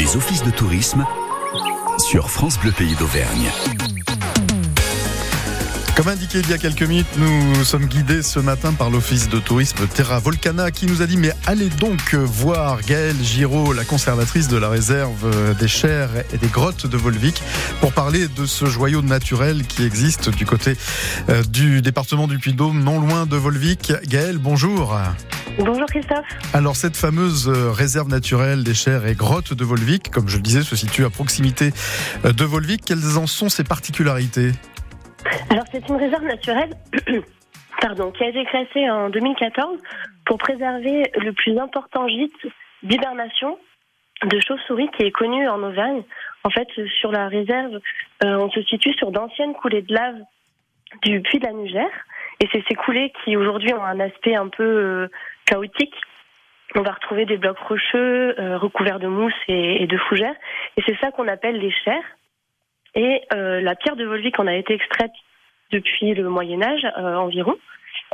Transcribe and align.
Les 0.00 0.16
offices 0.16 0.42
de 0.42 0.50
tourisme 0.50 1.04
sur 1.98 2.30
France 2.30 2.58
Bleu 2.58 2.72
Pays 2.72 2.94
d'Auvergne. 2.94 3.50
Comme 5.96 6.08
indiqué 6.08 6.40
il 6.40 6.48
y 6.48 6.54
a 6.54 6.58
quelques 6.58 6.82
minutes, 6.82 7.18
nous 7.18 7.64
sommes 7.64 7.84
guidés 7.84 8.22
ce 8.22 8.38
matin 8.38 8.72
par 8.72 8.88
l'office 8.88 9.28
de 9.28 9.38
tourisme 9.38 9.86
Terra 9.86 10.18
Volcana 10.18 10.70
qui 10.70 10.86
nous 10.86 11.02
a 11.02 11.06
dit 11.06 11.16
mais 11.16 11.32
allez 11.46 11.68
donc 11.68 12.14
voir 12.14 12.80
Gaëlle 12.80 13.22
Giraud, 13.22 13.72
la 13.72 13.84
conservatrice 13.84 14.48
de 14.48 14.56
la 14.56 14.68
réserve 14.68 15.56
des 15.56 15.68
chers 15.68 16.10
et 16.32 16.38
des 16.38 16.46
grottes 16.48 16.86
de 16.86 16.96
Volvic, 16.96 17.42
pour 17.80 17.92
parler 17.92 18.28
de 18.28 18.46
ce 18.46 18.66
joyau 18.66 19.02
naturel 19.02 19.66
qui 19.66 19.84
existe 19.84 20.30
du 20.30 20.46
côté 20.46 20.76
euh, 21.28 21.42
du 21.42 21.82
département 21.82 22.26
du 22.26 22.38
Puy-de-Dôme, 22.38 22.82
non 22.82 23.00
loin 23.00 23.26
de 23.26 23.36
Volvic. 23.36 23.92
Gaëlle, 24.06 24.38
bonjour. 24.38 24.96
Bonjour 25.58 25.86
Christophe. 25.86 26.24
Alors 26.54 26.76
cette 26.76 26.96
fameuse 26.96 27.48
euh, 27.48 27.70
réserve 27.70 28.08
naturelle 28.08 28.64
des 28.64 28.74
chers 28.74 29.06
et 29.06 29.14
grottes 29.14 29.52
de 29.52 29.64
Volvic, 29.64 30.10
comme 30.10 30.28
je 30.28 30.36
le 30.36 30.42
disais, 30.42 30.62
se 30.62 30.76
situe 30.76 31.04
à 31.04 31.10
proximité 31.10 31.72
euh, 32.24 32.32
de 32.32 32.44
Volvic. 32.44 32.84
Quelles 32.84 33.18
en 33.18 33.26
sont 33.26 33.48
ses 33.48 33.64
particularités? 33.64 34.52
Alors 35.50 35.64
c'est 35.72 35.88
une 35.88 35.96
réserve 35.96 36.24
naturelle 36.24 36.70
pardon, 37.80 38.10
qui 38.10 38.24
a 38.24 38.28
été 38.28 38.44
classée 38.44 38.90
en 38.90 39.10
2014 39.10 39.78
pour 40.26 40.38
préserver 40.38 41.10
le 41.16 41.32
plus 41.32 41.58
important 41.58 42.08
gîte 42.08 42.46
d'hibernation 42.82 43.58
de 44.24 44.38
chauves-souris 44.40 44.90
qui 44.96 45.04
est 45.04 45.10
connu 45.10 45.48
en 45.48 45.62
Auvergne. 45.62 46.02
En 46.44 46.50
fait, 46.50 46.68
sur 47.00 47.10
la 47.10 47.28
réserve, 47.28 47.80
euh, 48.24 48.38
on 48.38 48.50
se 48.50 48.62
situe 48.62 48.92
sur 48.94 49.10
d'anciennes 49.10 49.54
coulées 49.54 49.82
de 49.82 49.94
lave 49.94 50.18
du 51.02 51.20
puits 51.22 51.38
de 51.38 51.46
la 51.46 51.52
Nugère. 51.52 52.04
Et 52.40 52.48
c'est 52.52 52.62
ces 52.68 52.74
coulées 52.74 53.12
qui 53.24 53.36
aujourd'hui 53.36 53.72
ont 53.72 53.82
un 53.82 54.00
aspect 54.00 54.34
un 54.34 54.48
peu 54.48 54.62
euh, 54.62 55.08
chaotique. 55.46 55.94
On 56.74 56.82
va 56.82 56.92
retrouver 56.92 57.24
des 57.24 57.36
blocs 57.36 57.58
rocheux 57.58 58.38
euh, 58.38 58.58
recouverts 58.58 59.00
de 59.00 59.08
mousse 59.08 59.32
et, 59.48 59.82
et 59.82 59.86
de 59.86 59.96
fougères. 59.96 60.36
Et 60.76 60.82
c'est 60.86 60.96
ça 60.98 61.10
qu'on 61.10 61.28
appelle 61.28 61.58
les 61.58 61.72
chairs. 61.84 62.04
Et 62.94 63.22
euh, 63.32 63.60
la 63.60 63.74
pierre 63.74 63.96
de 63.96 64.04
Volvic 64.04 64.38
en 64.38 64.46
a 64.46 64.54
été 64.54 64.74
extraite 64.74 65.12
depuis 65.70 66.14
le 66.14 66.28
Moyen 66.28 66.62
Âge 66.62 66.84
euh, 66.98 67.14
environ, 67.14 67.56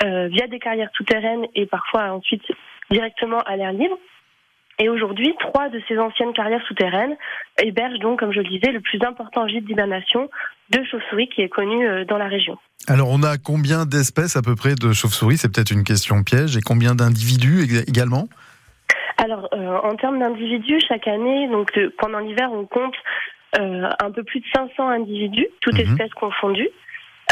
euh, 0.04 0.28
via 0.28 0.46
des 0.46 0.58
carrières 0.58 0.90
souterraines 0.94 1.46
et 1.54 1.66
parfois 1.66 2.12
ensuite 2.12 2.42
directement 2.90 3.40
à 3.40 3.56
l'air 3.56 3.72
libre. 3.72 3.98
Et 4.78 4.90
aujourd'hui, 4.90 5.34
trois 5.40 5.70
de 5.70 5.80
ces 5.88 5.98
anciennes 5.98 6.34
carrières 6.34 6.64
souterraines 6.66 7.16
hébergent 7.62 7.98
donc, 8.00 8.20
comme 8.20 8.32
je 8.32 8.40
le 8.40 8.48
disais, 8.48 8.72
le 8.72 8.80
plus 8.80 9.02
important 9.02 9.48
gîte 9.48 9.64
d'hibernation 9.64 10.28
de 10.68 10.84
chauves-souris 10.84 11.28
qui 11.30 11.40
est 11.40 11.48
connu 11.48 12.04
dans 12.04 12.18
la 12.18 12.28
région. 12.28 12.58
Alors 12.86 13.08
on 13.08 13.22
a 13.22 13.38
combien 13.38 13.86
d'espèces 13.86 14.36
à 14.36 14.42
peu 14.42 14.54
près 14.54 14.74
de 14.74 14.92
chauves-souris 14.92 15.38
C'est 15.38 15.50
peut-être 15.50 15.70
une 15.70 15.82
question 15.82 16.22
piège. 16.24 16.58
Et 16.58 16.60
combien 16.60 16.94
d'individus 16.94 17.62
également? 17.88 18.28
Alors, 19.18 19.48
euh, 19.54 19.78
en 19.82 19.96
termes 19.96 20.18
d'individus, 20.18 20.80
chaque 20.86 21.08
année, 21.08 21.48
donc 21.48 21.76
euh, 21.78 21.92
pendant 21.98 22.18
l'hiver, 22.18 22.50
on 22.52 22.66
compte 22.66 22.94
un 23.58 24.10
peu 24.10 24.22
plus 24.24 24.40
de 24.40 24.46
500 24.54 24.88
individus, 24.88 25.46
toutes 25.60 25.74
Mhm. 25.78 25.92
espèces 25.92 26.12
confondues. 26.14 26.68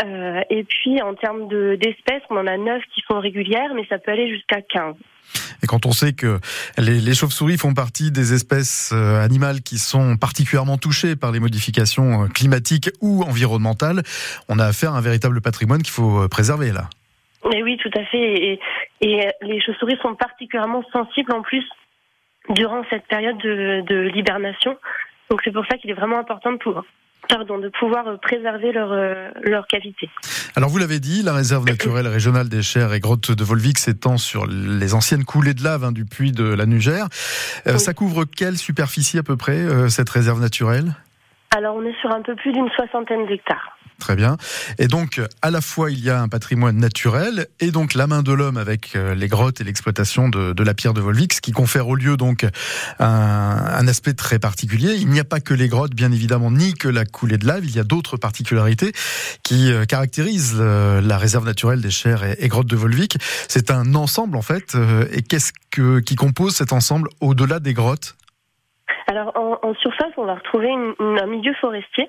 Euh, 0.04 0.40
et 0.50 0.64
puis, 0.64 1.00
en 1.02 1.14
termes 1.14 1.46
de- 1.48 1.76
d'espèces, 1.80 2.22
on 2.28 2.36
en 2.36 2.46
a 2.48 2.56
9 2.56 2.82
qui 2.94 3.00
sont 3.08 3.20
régulières, 3.20 3.72
mais 3.76 3.86
ça 3.88 3.98
peut 3.98 4.10
aller 4.10 4.28
jusqu'à 4.28 4.60
15. 4.60 4.96
Et 5.62 5.66
quand 5.66 5.86
on 5.86 5.92
sait 5.92 6.12
que 6.14 6.40
les, 6.78 6.98
les 7.00 7.14
chauves-souris 7.14 7.56
font 7.58 7.74
partie 7.74 8.10
des 8.10 8.34
espèces 8.34 8.92
euh, 8.92 9.22
animales 9.24 9.60
qui 9.62 9.78
sont 9.78 10.16
particulièrement 10.16 10.78
touchées 10.78 11.14
par 11.16 11.30
les 11.32 11.38
modifications 11.40 12.24
euh, 12.24 12.26
climatiques 12.26 12.90
ou 13.00 13.22
environnementales, 13.22 14.02
on 14.48 14.58
a 14.58 14.64
affaire 14.66 14.94
à 14.94 14.98
un 14.98 15.00
véritable 15.00 15.40
patrimoine 15.40 15.82
qu'il 15.82 15.92
faut 15.92 16.24
euh, 16.24 16.28
préserver 16.28 16.72
là. 16.72 16.90
Mais 17.50 17.62
oui, 17.62 17.76
tout 17.76 17.90
à 17.96 18.04
fait. 18.06 18.18
Et, 18.18 18.60
et 19.00 19.28
les 19.42 19.60
chauves-souris 19.60 19.96
sont 20.02 20.14
particulièrement 20.16 20.82
sensibles 20.92 21.32
en 21.32 21.42
plus 21.42 21.64
durant 22.50 22.82
cette 22.90 23.06
période 23.06 23.38
de, 23.38 23.82
de 23.86 23.96
l'hibernation. 24.14 24.76
Donc 25.34 25.40
c'est 25.42 25.50
pour 25.50 25.66
ça 25.66 25.76
qu'il 25.78 25.90
est 25.90 25.94
vraiment 25.94 26.20
important 26.20 26.52
de 26.52 26.58
pouvoir, 26.58 26.84
pardon, 27.28 27.58
de 27.58 27.68
pouvoir 27.68 28.06
euh, 28.06 28.16
préserver 28.18 28.70
leur, 28.70 28.92
euh, 28.92 29.30
leur 29.42 29.66
cavité. 29.66 30.08
Alors 30.54 30.70
vous 30.70 30.78
l'avez 30.78 31.00
dit, 31.00 31.24
la 31.24 31.32
réserve 31.32 31.64
naturelle 31.64 32.06
régionale 32.06 32.48
des 32.48 32.62
chers 32.62 32.92
et 32.92 33.00
grottes 33.00 33.32
de 33.32 33.42
Volvic 33.42 33.78
s'étend 33.78 34.16
sur 34.16 34.46
les 34.46 34.94
anciennes 34.94 35.24
coulées 35.24 35.54
de 35.54 35.64
lave 35.64 35.82
hein, 35.82 35.90
du 35.90 36.04
puits 36.04 36.30
de 36.30 36.44
la 36.44 36.66
Nugère. 36.66 37.08
Euh, 37.66 37.72
Oui. 37.72 37.80
Ça 37.80 37.94
couvre 37.94 38.24
quelle 38.24 38.56
superficie 38.56 39.18
à 39.18 39.24
peu 39.24 39.36
près, 39.36 39.58
euh, 39.58 39.88
cette 39.88 40.08
réserve 40.08 40.40
naturelle? 40.40 40.94
Alors 41.50 41.74
on 41.74 41.82
est 41.84 42.00
sur 42.00 42.12
un 42.12 42.22
peu 42.22 42.36
plus 42.36 42.52
d'une 42.52 42.70
soixantaine 42.70 43.26
d'hectares. 43.26 43.73
Très 43.98 44.16
bien. 44.16 44.36
Et 44.78 44.88
donc, 44.88 45.20
à 45.40 45.50
la 45.50 45.60
fois, 45.60 45.90
il 45.90 46.02
y 46.04 46.10
a 46.10 46.20
un 46.20 46.28
patrimoine 46.28 46.76
naturel 46.76 47.46
et 47.60 47.70
donc 47.70 47.94
la 47.94 48.06
main 48.06 48.22
de 48.22 48.32
l'homme 48.32 48.56
avec 48.56 48.96
euh, 48.96 49.14
les 49.14 49.28
grottes 49.28 49.60
et 49.60 49.64
l'exploitation 49.64 50.28
de, 50.28 50.62
la 50.62 50.74
pierre 50.74 50.94
de 50.94 51.00
Volvic, 51.00 51.32
ce 51.32 51.40
qui 51.40 51.52
confère 51.52 51.88
au 51.88 51.94
lieu 51.94 52.16
donc 52.16 52.44
un, 52.98 53.88
aspect 53.88 54.14
très 54.14 54.38
particulier. 54.38 54.94
Il 54.96 55.08
n'y 55.08 55.20
a 55.20 55.24
pas 55.24 55.40
que 55.40 55.54
les 55.54 55.68
grottes, 55.68 55.94
bien 55.94 56.10
évidemment, 56.10 56.50
ni 56.50 56.74
que 56.74 56.88
la 56.88 57.04
coulée 57.04 57.38
de 57.38 57.46
lave. 57.46 57.64
Il 57.64 57.74
y 57.74 57.78
a 57.78 57.84
d'autres 57.84 58.16
particularités 58.16 58.92
qui 59.42 59.72
euh, 59.72 59.84
caractérisent 59.84 60.58
euh, 60.58 61.00
la 61.00 61.16
réserve 61.16 61.44
naturelle 61.44 61.80
des 61.80 61.90
chers 61.90 62.24
et, 62.24 62.48
grottes 62.48 62.66
de 62.66 62.76
Volvic. 62.76 63.16
C'est 63.48 63.70
un 63.70 63.94
ensemble, 63.94 64.36
en 64.36 64.42
fait. 64.42 64.76
Et 65.12 65.22
qu'est-ce 65.22 65.52
que, 65.70 66.00
qui 66.00 66.16
compose 66.16 66.54
cet 66.56 66.72
ensemble 66.72 67.08
au-delà 67.20 67.60
des 67.60 67.74
grottes? 67.74 68.16
Alors 69.06 69.32
en, 69.36 69.74
surface, 69.74 70.12
on 70.16 70.24
va 70.24 70.34
retrouver 70.34 70.70
un 70.70 71.26
milieu 71.26 71.54
forestier. 71.60 72.08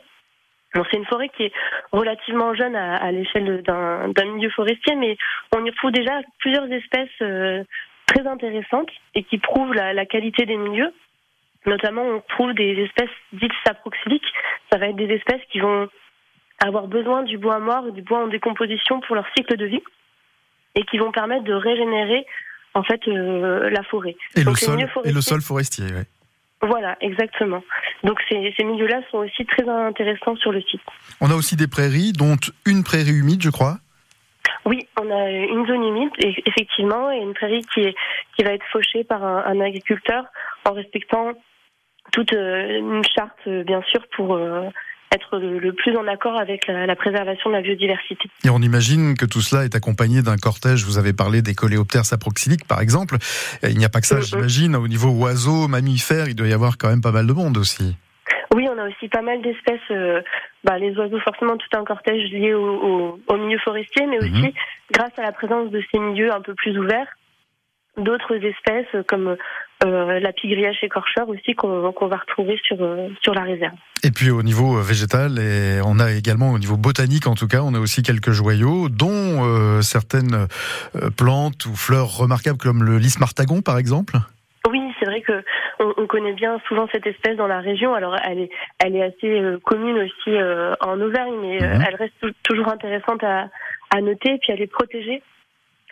Bon, 0.75 0.83
c'est 0.91 0.97
une 0.97 1.05
forêt 1.05 1.29
qui 1.29 1.43
est 1.43 1.53
relativement 1.91 2.53
jeune 2.53 2.75
à, 2.75 2.97
à 2.97 3.11
l'échelle 3.11 3.63
d'un 3.63 4.09
d'un 4.09 4.25
milieu 4.33 4.49
forestier, 4.49 4.95
mais 4.95 5.17
on 5.55 5.63
y 5.65 5.69
retrouve 5.69 5.91
déjà 5.91 6.11
plusieurs 6.39 6.69
espèces 6.71 7.09
euh, 7.21 7.63
très 8.07 8.27
intéressantes 8.27 8.89
et 9.15 9.23
qui 9.23 9.37
prouvent 9.37 9.73
la, 9.73 9.93
la 9.93 10.05
qualité 10.05 10.45
des 10.45 10.57
milieux. 10.57 10.93
Notamment, 11.65 12.03
on 12.03 12.21
trouve 12.29 12.53
des 12.53 12.73
espèces 12.83 13.09
dites 13.33 13.51
saproxyliques. 13.65 14.31
Ça 14.71 14.77
va 14.77 14.87
être 14.89 14.95
des 14.97 15.11
espèces 15.15 15.41
qui 15.51 15.59
vont 15.59 15.89
avoir 16.63 16.87
besoin 16.87 17.23
du 17.23 17.37
bois 17.37 17.59
mort, 17.59 17.91
du 17.91 18.01
bois 18.01 18.19
en 18.23 18.27
décomposition 18.27 18.99
pour 19.01 19.15
leur 19.15 19.25
cycle 19.35 19.57
de 19.57 19.65
vie, 19.65 19.83
et 20.75 20.83
qui 20.83 20.97
vont 20.97 21.11
permettre 21.11 21.43
de 21.43 21.53
régénérer 21.53 22.25
en 22.75 22.83
fait 22.83 23.01
euh, 23.07 23.69
la 23.69 23.83
forêt. 23.83 24.15
et 24.35 24.39
le, 24.39 24.45
Donc, 24.45 24.57
sol, 24.57 24.79
et 25.05 25.11
le 25.11 25.21
sol 25.21 25.41
forestier. 25.41 25.85
ouais. 25.85 26.05
Voilà, 26.65 26.97
exactement. 27.01 27.63
Donc 28.03 28.19
ces, 28.29 28.53
ces 28.57 28.63
milieux-là 28.63 29.01
sont 29.11 29.19
aussi 29.19 29.45
très 29.45 29.67
intéressants 29.67 30.35
sur 30.37 30.51
le 30.51 30.61
site. 30.61 30.81
On 31.21 31.29
a 31.31 31.35
aussi 31.35 31.55
des 31.55 31.67
prairies, 31.67 32.11
dont 32.13 32.35
une 32.65 32.83
prairie 32.83 33.17
humide, 33.17 33.41
je 33.41 33.49
crois. 33.49 33.77
Oui, 34.65 34.87
on 34.99 35.09
a 35.11 35.29
une 35.29 35.65
zone 35.67 35.83
humide, 35.83 36.09
et- 36.19 36.43
effectivement, 36.47 37.11
et 37.11 37.17
une 37.17 37.33
prairie 37.33 37.61
qui, 37.73 37.81
est, 37.81 37.95
qui 38.35 38.43
va 38.43 38.51
être 38.53 38.65
fauchée 38.71 39.03
par 39.03 39.23
un, 39.23 39.43
un 39.45 39.59
agriculteur 39.61 40.25
en 40.67 40.73
respectant 40.73 41.33
toute 42.11 42.33
euh, 42.33 42.79
une 42.79 43.03
charte, 43.15 43.37
euh, 43.47 43.63
bien 43.63 43.81
sûr, 43.91 44.01
pour 44.15 44.35
euh, 44.35 44.67
être 45.15 45.39
le, 45.39 45.73
plus 45.73 45.97
en 45.97 46.07
accord 46.07 46.37
avec 46.37 46.67
la, 46.67 46.85
la 46.85 46.95
préservation 46.95 47.49
de 47.49 47.55
la 47.55 47.61
biodiversité. 47.61 48.29
Et 48.45 48.49
on 48.49 48.59
imagine 48.59 49.15
que 49.17 49.25
tout 49.25 49.41
cela 49.41 49.65
est 49.65 49.75
accompagné 49.75 50.21
d'un 50.21 50.37
cortège. 50.37 50.85
Vous 50.85 50.97
avez 50.99 51.13
parlé 51.13 51.41
des 51.41 51.55
coléoptères 51.55 52.05
saproxyliques, 52.05 52.67
par 52.67 52.81
exemple. 52.81 53.15
Et 53.63 53.69
Il 53.71 53.77
n'y 53.77 53.85
a 53.85 53.89
pas 53.89 54.01
que 54.01 54.07
ça, 54.07 54.17
Mhm. 54.17 54.21
j'imagine. 54.23 54.75
Au 54.75 54.87
niveau 54.87 55.09
oiseaux, 55.09 55.67
mammifères, 55.67 56.27
il 56.29 56.35
doit 56.35 56.47
y 56.47 56.53
avoir 56.53 56.77
quand 56.77 56.89
même 56.89 57.01
pas 57.01 57.11
mal 57.11 57.25
de 57.25 57.33
monde 57.33 57.57
aussi. 57.57 57.95
Oui, 58.53 58.67
on 58.73 58.77
a 58.77 58.87
aussi 58.87 59.09
pas 59.09 59.21
mal 59.21 59.41
d'espèces, 59.41 59.79
euh, 59.91 60.21
bah, 60.63 60.77
les 60.79 60.95
oiseaux, 60.95 61.19
forcément, 61.19 61.57
tout 61.57 61.77
un 61.77 61.83
cortège 61.83 62.31
lié 62.31 62.53
au, 62.53 62.63
au, 62.63 63.19
au 63.27 63.37
milieu 63.37 63.57
forestier, 63.59 64.05
mais 64.07 64.17
aussi, 64.19 64.29
Mhm. 64.31 64.51
grâce 64.91 65.11
à 65.17 65.23
la 65.23 65.31
présence 65.33 65.71
de 65.71 65.81
ces 65.91 65.99
milieux 65.99 66.31
un 66.33 66.41
peu 66.41 66.53
plus 66.53 66.77
ouverts, 66.77 67.07
d'autres 67.97 68.35
espèces 68.35 68.87
euh, 68.95 69.03
comme 69.07 69.35
euh, 69.83 70.19
la 70.19 70.31
pigriache 70.33 70.83
écorcheur 70.83 71.27
aussi 71.29 71.53
qu'on 71.53 71.81
va 72.07 72.17
retrouver 72.17 72.59
sur, 72.65 72.77
euh, 72.81 73.09
sur 73.21 73.33
la 73.33 73.41
réserve. 73.43 73.75
Et 74.03 74.11
puis 74.11 74.29
au 74.31 74.43
niveau 74.43 74.77
euh, 74.77 74.81
végétal, 74.81 75.39
et 75.39 75.79
on 75.85 75.99
a 75.99 76.11
également 76.11 76.51
au 76.51 76.59
niveau 76.59 76.77
botanique, 76.77 77.27
en 77.27 77.35
tout 77.35 77.47
cas, 77.47 77.61
on 77.63 77.73
a 77.73 77.79
aussi 77.79 78.03
quelques 78.03 78.31
joyaux, 78.31 78.89
dont 78.89 79.43
euh, 79.45 79.81
certaines 79.81 80.47
euh, 80.95 81.09
plantes 81.17 81.65
ou 81.65 81.75
fleurs 81.75 82.17
remarquables 82.17 82.57
comme 82.57 82.83
le 82.83 82.97
lys 82.97 83.19
martagon, 83.19 83.61
par 83.61 83.77
exemple. 83.77 84.15
Oui, 84.69 84.81
c'est 84.99 85.05
vrai 85.05 85.21
que 85.21 85.43
on, 85.79 85.93
on 85.97 86.07
connaît 86.07 86.33
bien 86.33 86.59
souvent 86.67 86.87
cette 86.91 87.05
espèce 87.05 87.37
dans 87.37 87.45
la 87.47 87.59
région. 87.59 87.93
Alors, 87.93 88.15
elle 88.23 88.39
est, 88.39 88.49
elle 88.83 88.95
est 88.95 89.03
assez 89.03 89.39
euh, 89.39 89.59
commune 89.63 89.97
aussi 89.99 90.29
euh, 90.35 90.73
en 90.81 90.99
Auvergne, 90.99 91.35
mais 91.41 91.57
Mhm. 91.59 91.83
elle 91.87 91.95
reste 91.95 92.13
tou- 92.19 92.31
toujours 92.43 92.69
intéressante 92.69 93.23
à, 93.23 93.49
à 93.95 94.01
noter. 94.01 94.33
Et 94.33 94.37
puis, 94.39 94.51
elle 94.53 94.61
est 94.61 94.71
protégée 94.71 95.21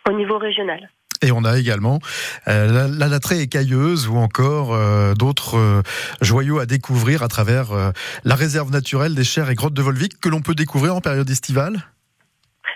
au 0.09 0.13
niveau 0.13 0.37
régional. 0.39 0.89
Et 1.23 1.31
on 1.31 1.43
a 1.45 1.57
également 1.57 1.99
euh, 2.47 2.67
la, 2.67 2.87
la 2.87 3.07
latrée 3.07 3.39
écailleuse 3.41 4.07
ou 4.09 4.17
encore 4.17 4.73
euh, 4.73 5.13
d'autres 5.13 5.57
euh, 5.57 5.81
joyaux 6.21 6.59
à 6.59 6.65
découvrir 6.65 7.23
à 7.23 7.27
travers 7.29 7.71
euh, 7.71 7.91
la 8.25 8.35
réserve 8.35 8.71
naturelle 8.71 9.15
des 9.15 9.23
chers 9.23 9.49
et 9.49 9.55
grottes 9.55 9.73
de 9.73 9.81
Volvic 9.81 10.19
que 10.19 10.27
l'on 10.29 10.41
peut 10.41 10.53
découvrir 10.53 10.95
en 10.95 11.01
période 11.01 11.29
estivale. 11.29 11.77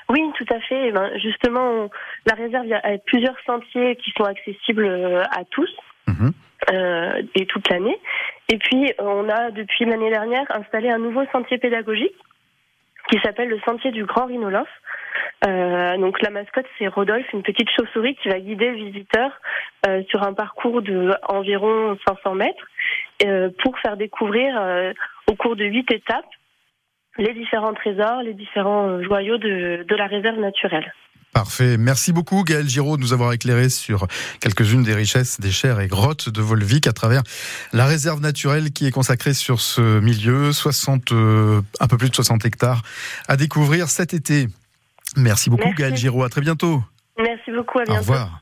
Oui, 0.09 0.21
tout 0.37 0.45
à 0.53 0.59
fait. 0.61 0.87
Eh 0.87 0.91
ben, 0.93 1.09
justement, 1.21 1.89
la 2.25 2.35
réserve, 2.35 2.63
il 2.65 2.69
y 2.69 2.73
a 2.73 2.97
plusieurs 3.05 3.35
sentiers 3.45 3.97
qui 3.97 4.11
sont 4.17 4.23
accessibles 4.23 4.87
à 5.31 5.43
tous 5.51 5.69
Mhm. 6.07 6.31
euh, 6.71 7.21
et 7.35 7.45
toute 7.47 7.69
l'année. 7.69 7.97
Et 8.47 8.57
puis, 8.57 8.93
on 8.99 9.27
a 9.27 9.51
depuis 9.51 9.83
l'année 9.83 10.09
dernière 10.09 10.45
installé 10.49 10.89
un 10.89 10.99
nouveau 10.99 11.23
sentier 11.33 11.57
pédagogique 11.57 12.15
qui 13.09 13.19
s'appelle 13.19 13.49
le 13.49 13.59
sentier 13.61 13.91
du 13.91 14.05
Grand 14.05 14.25
Rhinolophe. 14.25 14.67
Euh, 15.45 15.97
donc 15.97 16.21
la 16.21 16.29
mascotte 16.29 16.65
c'est 16.77 16.87
Rodolphe, 16.87 17.31
une 17.33 17.43
petite 17.43 17.69
chauve-souris 17.69 18.15
qui 18.15 18.29
va 18.29 18.39
guider 18.39 18.71
le 18.71 18.77
visiteur 18.77 19.31
euh, 19.87 20.01
sur 20.09 20.23
un 20.23 20.33
parcours 20.33 20.81
de 20.81 21.13
environ 21.27 21.97
500 22.07 22.35
mètres. 22.35 22.67
pour 23.63 23.77
faire 23.79 23.97
découvrir 23.97 24.93
au 25.27 25.35
cours 25.35 25.55
de 25.55 25.65
huit 25.65 25.91
étapes 25.91 26.25
les 27.17 27.33
différents 27.33 27.73
trésors, 27.73 28.21
les 28.21 28.33
différents 28.33 29.01
joyaux 29.03 29.37
de, 29.37 29.85
de 29.87 29.95
la 29.95 30.07
réserve 30.07 30.39
naturelle. 30.39 30.93
Parfait. 31.33 31.77
Merci 31.77 32.13
beaucoup 32.13 32.43
Gaël 32.43 32.67
Giraud 32.67 32.97
de 32.97 33.01
nous 33.01 33.13
avoir 33.13 33.31
éclairé 33.31 33.69
sur 33.69 34.07
quelques-unes 34.39 34.83
des 34.83 34.95
richesses 34.95 35.39
des 35.39 35.51
chairs 35.51 35.79
et 35.79 35.87
grottes 35.87 36.29
de 36.29 36.41
Volvic 36.41 36.87
à 36.87 36.93
travers 36.93 37.21
la 37.73 37.85
réserve 37.85 38.21
naturelle 38.21 38.71
qui 38.71 38.87
est 38.87 38.91
consacrée 38.91 39.35
sur 39.35 39.61
ce 39.61 39.99
milieu, 39.99 40.51
60, 40.51 41.11
euh, 41.11 41.61
un 41.79 41.87
peu 41.87 41.97
plus 41.97 42.09
de 42.09 42.15
60 42.15 42.45
hectares 42.45 42.81
à 43.27 43.37
découvrir 43.37 43.89
cet 43.89 44.13
été. 44.13 44.47
Merci 45.15 45.49
beaucoup 45.49 45.69
Gaël 45.77 45.95
Giraud, 45.95 46.23
à 46.23 46.29
très 46.29 46.41
bientôt. 46.41 46.83
Merci 47.17 47.51
beaucoup, 47.51 47.79
à 47.79 47.83
bientôt. 47.83 47.97
Au 47.97 48.01
revoir. 48.01 48.41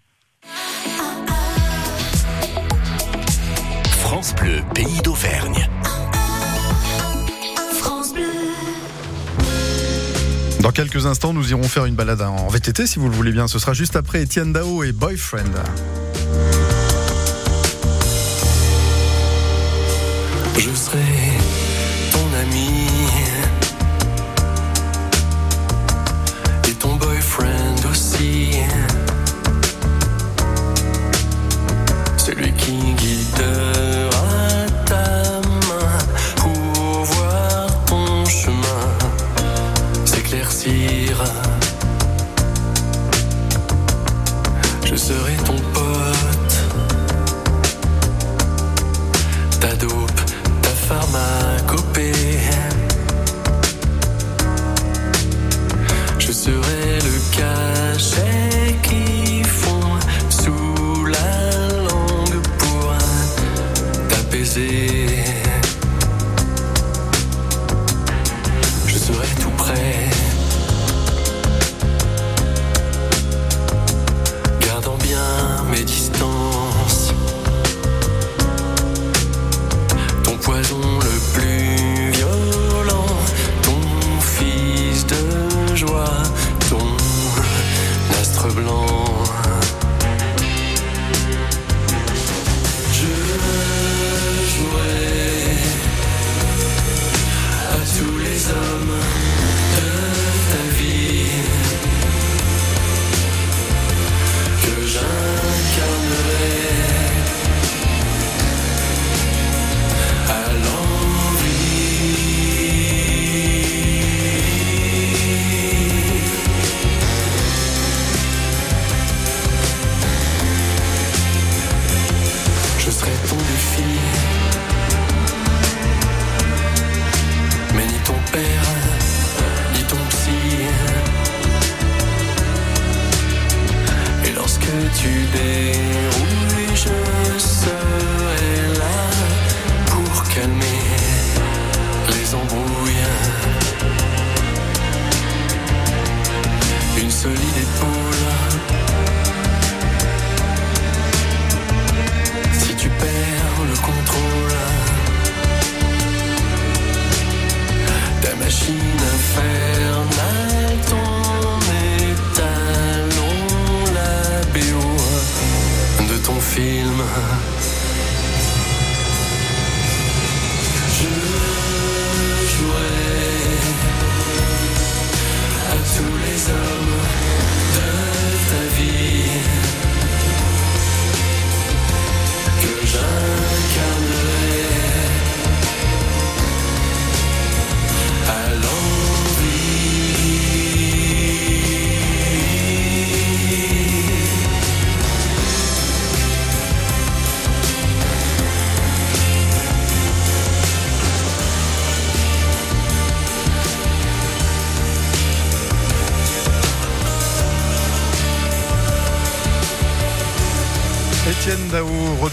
France 3.90 4.36
Bleu, 4.36 4.62
pays 4.74 5.02
d'Auvergne. 5.02 5.68
Dans 10.66 10.72
quelques 10.72 11.06
instants, 11.06 11.32
nous 11.32 11.52
irons 11.52 11.62
faire 11.62 11.86
une 11.86 11.94
balade 11.94 12.24
en 12.24 12.48
VTT 12.48 12.88
si 12.88 12.98
vous 12.98 13.08
le 13.08 13.14
voulez 13.14 13.32
bien. 13.32 13.48
Ce 13.48 13.60
sera 13.60 13.74
juste 13.74 13.96
après 13.96 14.24
Étienne 14.24 14.52
Dao 14.52 14.82
et 14.82 14.94
Boyfriend. 14.94 15.44
see 64.68 65.35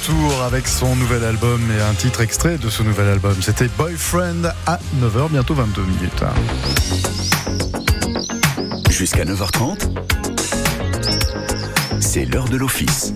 retour 0.03 0.43
avec 0.43 0.67
son 0.67 0.97
nouvel 0.97 1.23
album 1.23 1.61
et 1.71 1.81
un 1.81 1.95
titre 1.95 2.23
extrait 2.23 2.59
de 2.59 2.69
ce 2.69 2.83
nouvel 2.83 3.07
album. 3.07 3.35
C'était 3.41 3.69
Boyfriend 3.69 4.47
à 4.67 4.79
9h, 5.01 5.31
bientôt 5.31 5.55
22 5.55 5.83
minutes. 5.83 6.25
Jusqu'à 8.91 9.25
9h30, 9.25 9.91
c'est 12.01 12.25
l'heure 12.25 12.49
de 12.49 12.57
l'office. 12.57 13.13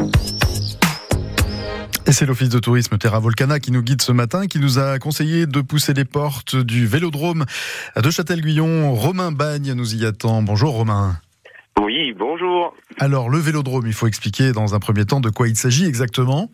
Et 2.07 2.13
c'est 2.13 2.25
l'Office 2.25 2.51
de 2.51 2.61
tourisme 2.61 2.99
Terra 2.99 3.19
Volcana 3.19 3.59
qui 3.59 3.73
nous 3.73 3.83
guide 3.83 4.03
ce 4.03 4.13
matin, 4.13 4.47
qui 4.47 4.61
nous 4.61 4.79
a 4.79 5.01
conseillé 5.01 5.47
de 5.47 5.61
pousser 5.63 5.93
les 5.93 6.05
portes 6.05 6.55
du 6.55 6.87
vélodrome 6.87 7.47
de 7.97 8.11
Châtel-Guyon. 8.11 8.95
Romain 8.95 9.33
Bagne 9.33 9.73
nous 9.73 9.97
y 9.97 10.07
attend. 10.07 10.41
Bonjour 10.43 10.75
Romain. 10.75 11.17
Oui, 11.83 12.15
bonjour. 12.17 12.75
Alors 12.99 13.29
le 13.29 13.39
vélodrome, 13.39 13.89
il 13.89 13.93
faut 13.93 14.07
expliquer 14.07 14.53
dans 14.53 14.77
un 14.77 14.79
premier 14.79 15.05
temps 15.05 15.21
de 15.21 15.31
quoi 15.31 15.49
il 15.49 15.57
s'agit 15.57 15.85
exactement. 15.85 16.49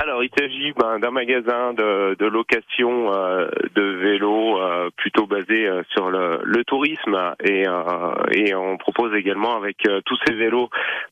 Alors, 0.00 0.24
il 0.24 0.30
s'agit 0.36 0.72
ben, 0.72 0.98
d'un 0.98 1.10
magasin 1.10 1.74
de, 1.74 2.16
de 2.18 2.26
location 2.26 3.12
euh, 3.14 3.46
de 3.76 3.82
vélos 3.82 4.58
euh, 4.60 4.90
plutôt 4.96 5.26
basé 5.26 5.68
euh, 5.68 5.82
sur 5.90 6.10
le, 6.10 6.40
le 6.42 6.64
tourisme 6.64 7.34
et, 7.44 7.68
euh, 7.68 8.14
et 8.32 8.54
on 8.54 8.78
propose 8.78 9.14
également 9.14 9.54
avec 9.56 9.76
euh, 9.86 10.00
tous 10.04 10.18
ces 10.26 10.32
vélos, 10.34 10.70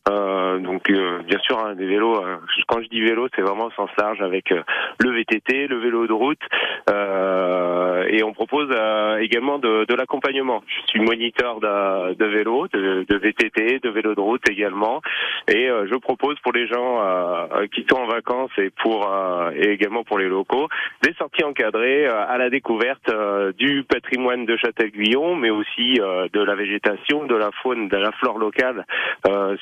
euh, 0.09 0.59
donc 0.59 0.91
euh, 0.91 1.21
bien 1.23 1.39
sûr 1.41 1.59
hein, 1.65 1.75
des 1.75 1.87
vélos. 1.87 2.17
euh, 2.25 2.37
quand 2.67 2.81
je 2.83 2.89
dis 2.89 3.01
vélo, 3.01 3.29
c'est 3.37 3.43
vraiment 3.43 3.67
au 3.67 3.71
sens 3.73 3.91
large 3.97 4.21
avec 4.23 4.51
euh, 4.51 4.63
le 4.99 5.11
VTT, 5.13 5.69
le 5.69 5.79
vélo 5.79 6.07
de 6.09 6.13
route 6.13 6.41
et 8.11 8.23
on 8.23 8.33
propose 8.33 8.69
également 9.21 9.59
de, 9.59 9.85
de 9.85 9.95
l'accompagnement. 9.95 10.63
Je 10.67 10.91
suis 10.91 11.01
moniteur 11.01 11.61
de, 11.61 12.15
de 12.15 12.25
vélo, 12.25 12.67
de, 12.69 13.07
de, 13.09 13.17
VTT, 13.17 13.79
de 13.79 13.89
vélo 13.89 14.15
de 14.15 14.21
route 14.21 14.43
également, 14.51 15.01
et 15.49 15.69
je 15.69 15.97
propose 15.97 16.37
pour 16.41 16.53
les 16.53 16.67
gens 16.67 16.99
qui 17.75 17.87
sont 17.89 17.99
en 17.99 18.07
vacances 18.07 18.51
et 18.59 18.71
pour 18.83 19.09
et 19.55 19.71
également 19.71 20.05
pour 20.05 20.19
les 20.19 20.29
locaux 20.29 20.69
des 21.03 21.15
sorties 21.15 21.45
encadrées 21.45 22.07
à 22.07 22.37
la 22.39 22.51
découverte 22.51 23.11
du 23.59 23.85
patrimoine 23.85 24.47
de 24.47 24.57
Châtel-Guyon, 24.57 25.37
mais 25.37 25.51
aussi 25.51 25.95
de 25.95 26.43
la 26.43 26.55
végétation, 26.55 27.25
de 27.27 27.37
la 27.37 27.51
faune, 27.63 27.89
de 27.89 27.97
la 27.97 28.13
flore 28.13 28.39
locale 28.39 28.85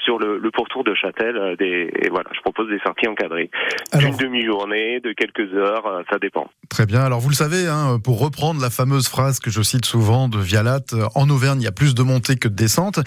sur 0.04 0.18
le, 0.18 0.38
le 0.38 0.50
pourtour 0.50 0.84
de 0.84 0.94
Châtel. 0.94 1.56
Des, 1.58 1.90
et 2.00 2.08
voilà, 2.08 2.30
je 2.32 2.40
propose 2.40 2.68
des 2.68 2.80
sorties 2.80 3.08
encadrées 3.08 3.50
d'une 3.94 4.16
demi-journée, 4.16 5.00
de 5.00 5.12
quelques 5.12 5.52
heures, 5.54 6.02
ça 6.10 6.18
dépend. 6.18 6.48
Très 6.70 6.86
bien. 6.86 7.00
Alors 7.00 7.20
vous 7.20 7.30
le 7.30 7.34
savez, 7.34 7.66
hein, 7.68 7.98
pour 8.02 8.20
reprendre 8.20 8.37
la 8.60 8.70
fameuse 8.70 9.08
phrase 9.08 9.40
que 9.40 9.50
je 9.50 9.62
cite 9.62 9.84
souvent 9.84 10.28
de 10.28 10.38
Vialat, 10.38 10.80
en 11.14 11.28
Auvergne, 11.28 11.60
il 11.60 11.64
y 11.64 11.68
a 11.68 11.72
plus 11.72 11.94
de 11.94 12.02
montées 12.02 12.36
que 12.36 12.48
de 12.48 12.54
descentes. 12.54 13.00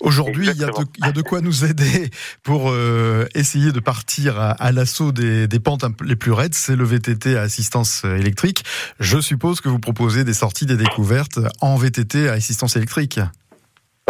Aujourd'hui, 0.00 0.48
il 0.48 0.60
y, 0.60 0.64
a 0.64 1.12
de, 1.12 1.22
quoi 1.22 1.40
nous 1.40 1.64
aider 1.64 2.10
pour 2.42 2.70
euh, 2.70 3.26
essayer 3.34 3.72
de 3.72 3.80
partir 3.80 4.38
à, 4.38 4.72
l'assaut 4.72 5.12
des, 5.12 5.46
des, 5.46 5.60
pentes 5.60 5.84
les 6.04 6.16
plus 6.16 6.32
raides. 6.32 6.54
C'est 6.54 6.76
le 6.76 6.84
VTT 6.84 7.36
à 7.36 7.42
assistance 7.42 8.04
électrique. 8.04 8.64
Je 9.00 9.20
suppose 9.20 9.60
que 9.60 9.68
vous 9.68 9.78
proposez 9.78 10.24
des 10.24 10.34
sorties, 10.34 10.66
des 10.66 10.76
découvertes 10.76 11.38
en 11.60 11.76
VTT 11.76 12.28
à 12.28 12.32
assistance 12.32 12.76
électrique. 12.76 13.20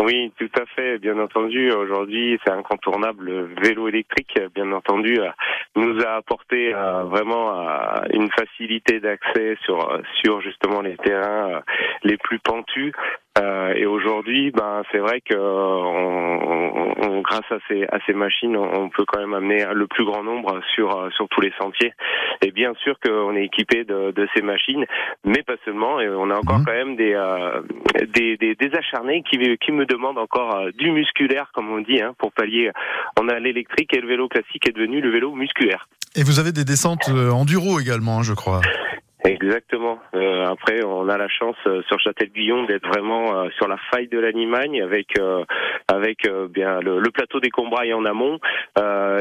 Oui, 0.03 0.33
tout 0.39 0.51
à 0.61 0.67
fait. 0.75 0.99
Bien 0.99 1.19
entendu, 1.21 1.71
aujourd'hui, 1.71 2.39
c'est 2.45 2.53
incontournable. 2.53 3.25
Le 3.27 3.55
vélo 3.63 3.89
électrique, 3.89 4.39
bien 4.55 4.73
entendu, 4.73 5.21
euh, 5.21 5.31
nous 5.77 6.01
a 6.05 6.17
apporté 6.17 6.75
euh, 6.75 7.05
vraiment 7.05 7.61
euh, 7.61 8.01
une 8.13 8.29
facilité 8.33 8.99
d'accès 8.99 9.57
sur 9.63 10.01
sur 10.23 10.41
justement 10.41 10.81
les 10.81 10.97
terrains 10.97 11.63
les 12.03 12.17
plus 12.17 12.41
pentus. 12.41 12.93
Et 13.77 13.87
aujourd'hui, 13.87 14.53
ben 14.53 14.83
c'est 14.93 14.99
vrai 14.99 15.21
que 15.21 15.37
on, 15.37 17.21
grâce 17.23 17.51
à 17.51 17.59
ces 17.69 17.85
à 17.85 17.99
ces 18.07 18.13
machines, 18.13 18.57
on 18.57 18.89
peut 18.89 19.05
quand 19.07 19.19
même 19.19 19.35
amener 19.35 19.65
le 19.73 19.87
plus 19.87 20.05
grand 20.05 20.23
nombre 20.23 20.61
sur 20.75 21.09
sur 21.13 21.29
tous 21.29 21.41
les 21.41 21.53
sentiers. 21.59 21.93
Et 22.43 22.53
bien 22.53 22.73
sûr 22.83 22.97
qu'on 23.01 23.35
est 23.35 23.45
équipé 23.45 23.85
de, 23.85 24.13
de 24.13 24.29
ces 24.35 24.43
machines, 24.43 24.85
mais 25.25 25.43
pas 25.43 25.57
seulement. 25.65 26.01
Et 26.01 26.09
on 26.09 26.31
a 26.31 26.37
encore 26.37 26.61
mhm. 26.61 26.65
quand 26.65 26.73
même 26.73 26.97
des, 26.97 27.15
des, 28.15 28.37
des 28.37 28.55
des 28.55 28.77
acharnés 28.77 29.23
qui 29.29 29.39
qui 29.59 29.73
me 29.73 29.87
demande 29.87 30.19
encore 30.19 30.57
euh, 30.57 30.71
du 30.73 30.91
musculaire, 30.91 31.51
comme 31.55 31.71
on 31.71 31.81
dit, 31.81 32.01
hein, 32.01 32.15
pour 32.19 32.33
pallier. 32.33 32.71
On 33.21 33.29
a 33.29 33.39
l'électrique 33.39 33.95
et 33.95 34.01
le 34.01 34.09
vélo 34.09 34.29
classique 34.29 34.69
est 34.69 34.73
devenu 34.73 35.01
le 35.01 35.11
vélo 35.11 35.35
musculaire. 35.35 35.89
Et 36.17 36.23
vous 36.23 36.39
avez 36.39 36.53
des 36.53 36.65
descentes 36.65 37.09
euh, 37.09 37.31
enduro 37.31 37.81
également, 37.81 38.19
hein, 38.19 38.23
je 38.23 38.35
crois. 38.35 38.61
Exactement. 39.25 39.99
Euh, 40.15 40.45
après, 40.45 40.85
on 40.85 41.09
a 41.09 41.17
la 41.17 41.29
chance 41.29 41.57
euh, 41.67 41.81
sur 41.89 41.99
Châtel-Guyon 41.99 42.65
d'être 42.65 42.87
vraiment 42.87 43.35
euh, 43.35 43.49
sur 43.57 43.67
la 43.67 43.79
faille 43.91 44.09
de 44.09 44.19
la 44.19 44.31
Limagne 44.31 44.83
avec 44.83 45.15
avec 45.89 46.29
bien 46.51 46.81
le, 46.81 47.11
plateau 47.11 47.41
des 47.41 47.51
Combrailles 47.51 47.95
en 47.95 48.05
amont 48.05 48.39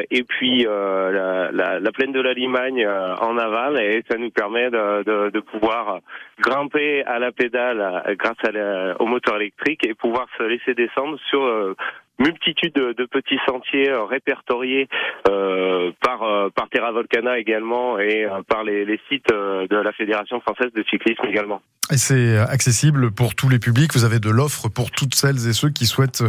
et 0.10 0.24
puis 0.24 0.63
la, 0.63 1.51
la, 1.51 1.79
la, 1.79 1.91
plaine 1.91 2.12
de 2.12 2.22
la 2.22 2.33
Limagne 2.33 2.86
en 2.88 3.38
aval 3.38 3.79
et 3.81 4.03
ça 4.10 4.17
nous 4.17 4.31
permet 4.31 4.69
de, 4.69 5.03
de, 5.03 5.29
de 5.29 5.39
pouvoir 5.39 6.00
grimper 6.39 7.03
à 7.03 7.19
la 7.19 7.31
pédale 7.31 8.15
grâce 8.17 8.38
à 8.45 9.01
au 9.01 9.05
moteur 9.05 9.36
électrique 9.36 9.86
et 9.86 9.93
pouvoir 9.93 10.27
se 10.38 10.43
laisser 10.43 10.74
descendre 10.74 11.17
sur 11.29 11.75
multitude 12.20 12.74
de, 12.74 13.05
petits 13.05 13.39
sentiers 13.48 13.89
euh, 13.89 14.03
répertoriés 14.05 14.88
euh, 15.29 15.91
par 16.01 16.24
euh, 16.24 16.50
par 16.55 16.70
Terra 16.70 16.91
Volcana 16.91 17.38
également 17.38 18.00
et 18.00 18.27
par 18.48 18.63
les, 18.63 19.00
sites 19.10 19.29
de 19.29 19.75
la 19.75 19.91
Fédération 19.93 20.39
française 20.41 20.72
de 20.74 20.84
cyclisme 20.89 21.25
également. 21.25 21.62
Et 21.91 21.98
c'est 21.98 22.38
accessible 22.38 23.12
pour 23.12 23.36
tous 23.36 23.50
les 23.50 23.60
publics. 23.60 23.93
Vous 23.93 24.05
avez 24.05 24.20
de 24.20 24.29
l'offre 24.29 24.70
pour 24.70 24.91
toutes 24.91 25.15
celles 25.15 25.48
et 25.48 25.53
ceux 25.53 25.70
qui 25.70 25.86
souhaitent 25.86 26.24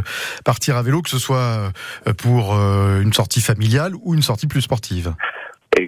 partir 0.44 0.76
à 0.76 0.82
vélo, 0.82 1.00
que 1.00 1.10
ce 1.10 1.18
soit 1.18 1.70
pour 2.22 2.54
une 2.54 3.12
sortie 3.12 3.40
familiale 3.40 3.92
ou 4.02 4.14
une 4.14 4.22
sortie 4.22 4.48
plus 4.48 4.62
sportive. 4.62 5.14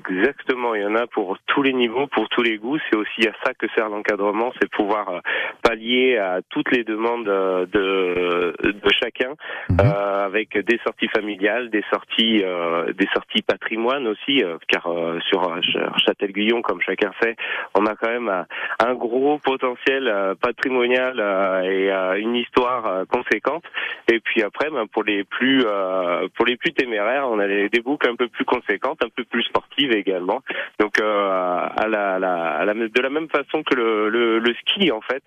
Exactement, 0.09 0.75
il 0.75 0.83
y 0.83 0.87
en 0.87 0.95
a 0.95 1.07
pour 1.07 1.37
tous 1.47 1.63
les 1.63 1.73
niveaux, 1.73 2.07
pour 2.07 2.29
tous 2.29 2.43
les 2.43 2.59
goûts. 2.59 2.79
C'est 2.89 2.97
aussi 2.97 3.27
à 3.27 3.33
ça 3.45 3.55
que 3.55 3.67
sert 3.75 3.89
l'encadrement, 3.89 4.53
c'est 4.61 4.71
pouvoir 4.71 5.09
euh, 5.09 5.21
pallier 5.63 6.17
à 6.17 6.41
toutes 6.49 6.71
les 6.71 6.85
demandes 6.85 7.29
euh, 7.29 7.67
de, 7.67 8.55
de 8.63 8.91
chacun, 8.93 9.35
mhm. 9.69 9.79
euh, 9.81 10.27
avec 10.27 10.57
des 10.57 10.79
sorties 10.85 11.09
familiales, 11.09 11.71
des 11.71 11.83
sorties, 11.93 12.43
euh, 12.45 12.93
des 12.93 13.09
sorties 13.13 13.43
patrimoine 13.43 14.07
aussi, 14.07 14.43
car 14.69 14.89
sur 15.29 15.61
Châtel-Guyon, 16.05 16.63
comme 16.63 16.81
chacun 16.81 17.11
sait, 17.21 17.37
on 17.75 17.87
a 17.87 17.95
quand 17.95 18.09
même 18.11 18.45
un, 18.79 18.95
gros 18.95 19.39
potentiel 19.39 20.13
patrimonial 20.41 21.19
et 21.65 21.91
une 22.21 22.37
histoire 22.37 23.07
conséquente. 23.09 23.65
Et 24.11 24.21
puis 24.21 24.43
après, 24.43 24.71
ben, 24.71 24.87
pour 24.87 25.05
les 25.05 25.25
plus 25.25 25.65
pour 26.37 26.47
les 26.47 26.57
plus 26.57 26.73
téméraires, 26.73 27.29
on 27.29 27.39
a 27.39 27.47
des 27.47 27.81
boucles 27.85 28.09
un 28.09 28.17
peu 28.17 28.29
plus 28.29 28.45
conséquentes, 28.45 29.03
un 29.03 29.09
peu 29.15 29.25
plus 29.25 29.43
sportives 29.45 29.96
également. 29.99 30.43
Donc 30.81 31.01
euh, 31.01 31.69
à 31.77 31.89
la, 31.89 32.19
de 32.19 33.01
la 33.01 33.11
même 33.11 33.29
façon 33.29 33.63
que 33.63 33.75
le, 33.75 34.55
ski 34.61 34.91
en 34.91 35.01
fait, 35.01 35.23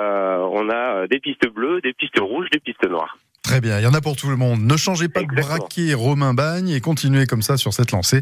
euh, 0.00 0.38
on 0.50 0.70
a 0.70 1.06
des 1.06 1.20
pistes 1.20 1.48
bleues, 1.48 1.80
des 1.80 1.92
pistes 1.92 2.18
rouges, 2.18 2.48
des 2.50 2.60
pistes 2.60 2.88
noires. 2.88 3.16
Très 3.42 3.60
bien, 3.60 3.78
il 3.80 3.84
y 3.84 3.86
en 3.86 3.94
a 3.94 4.00
pour 4.00 4.14
tout 4.14 4.30
le 4.30 4.36
monde. 4.36 4.60
Ne 4.62 4.76
changez 4.76 5.08
pas 5.08 5.22
de 5.22 5.26
braquet 5.26 5.94
Romain 5.94 6.32
Bagne 6.32 6.68
et 6.68 6.80
continuez 6.80 7.26
comme 7.26 7.42
ça 7.42 7.56
sur 7.56 7.72
cette 7.72 7.90
lancée. 7.90 8.20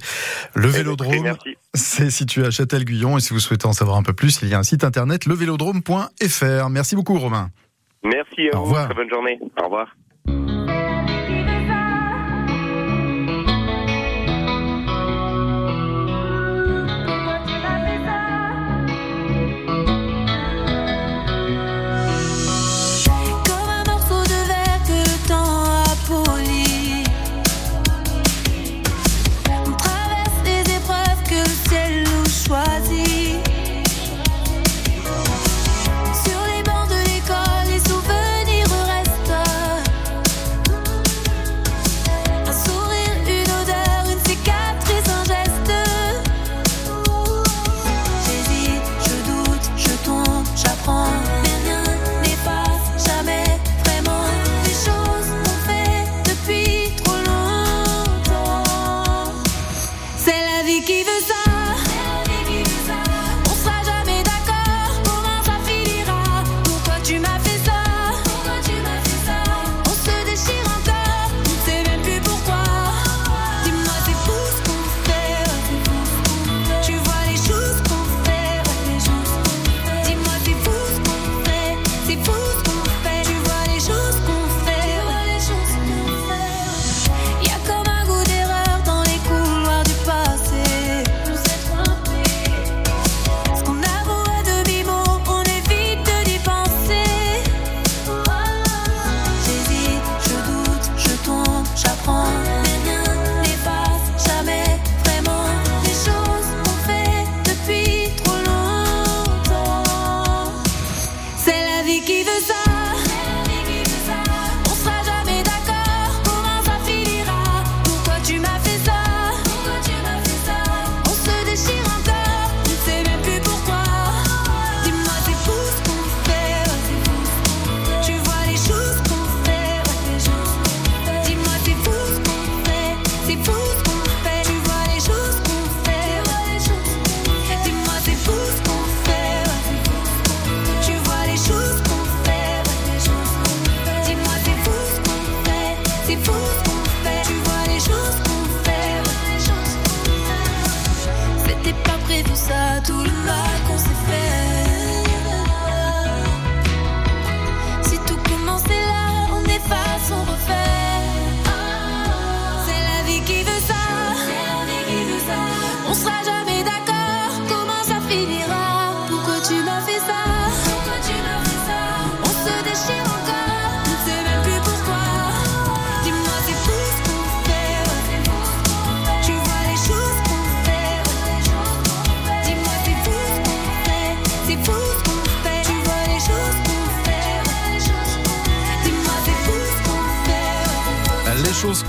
Le 0.55 0.63
eh 0.63 0.73
ben, 0.73 0.79
Vélodrome, 0.79 1.37
c'est 1.75 2.11
situé 2.11 2.47
à 2.47 2.51
Châtel-Guyon 2.51 3.19
et 3.19 3.21
si 3.21 3.35
vous 3.35 3.39
souhaitez 3.39 3.67
en 3.67 3.75
savoir 3.75 3.99
un 3.99 4.03
peu 4.03 4.15
plus, 4.15 4.41
il 4.43 4.49
y 4.49 4.55
a 4.55 4.59
un 4.59 4.63
site 4.63 4.83
internet 4.83 5.27
levélodrome.fr. 5.27 6.71
Merci 6.71 6.97
beaucoup 6.97 7.19
Romain. 7.19 7.51
Merci 8.03 8.49
à 8.51 8.57
Au 8.57 8.61
vous, 8.61 8.65
revoir. 8.65 8.87
très 8.87 8.95
bonne 8.95 9.11
journée. 9.11 9.39
Au 9.61 9.65
revoir. 9.65 9.95